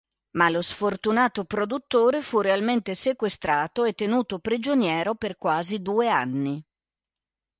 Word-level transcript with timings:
Ma 0.31 0.49
lo 0.49 0.61
sfortunato 0.63 1.43
produttore 1.45 2.23
fu 2.23 2.41
realmente 2.41 2.95
sequestrato 2.95 3.83
e 3.83 3.93
tenuto 3.93 4.39
prigioniero 4.39 5.13
per 5.13 5.37
quasi 5.37 5.79
due 5.83 6.09
anni. 6.09 6.65